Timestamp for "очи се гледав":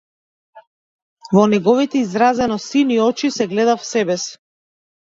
3.07-3.89